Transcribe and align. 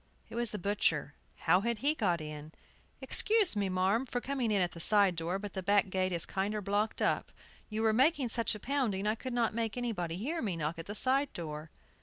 It 0.29 0.35
was 0.35 0.49
the 0.49 0.57
butcher. 0.57 1.13
How 1.41 1.61
had 1.61 1.77
he 1.77 1.93
got 1.93 2.21
in? 2.21 2.53
"Excuse 3.01 3.55
me, 3.55 3.69
marm, 3.69 4.07
for 4.07 4.19
coming 4.19 4.49
in 4.49 4.59
at 4.59 4.71
the 4.71 4.79
side 4.79 5.15
door, 5.15 5.37
but 5.37 5.53
the 5.53 5.61
back 5.61 5.91
gate 5.91 6.11
is 6.11 6.25
kinder 6.25 6.59
blocked 6.59 7.03
up. 7.03 7.31
You 7.69 7.83
were 7.83 7.93
making 7.93 8.29
such 8.29 8.55
a 8.55 8.59
pounding 8.59 9.05
I 9.05 9.13
could 9.13 9.31
not 9.33 9.53
make 9.53 9.77
anybody 9.77 10.15
hear 10.17 10.41
me 10.41 10.57
knock 10.57 10.79
at 10.79 10.87
the 10.87 10.95
side 10.95 11.31
door." 11.33 11.69